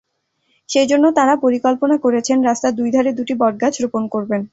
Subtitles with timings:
[0.69, 4.41] সেই জন্য তাঁরা পরিকল্পনা করেছেন, রাস্তার দুই ধারে দুটি বটগাছ রোপণ করবেন।